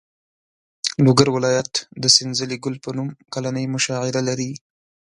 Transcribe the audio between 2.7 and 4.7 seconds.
په نوم کلنۍ مشاعره لري.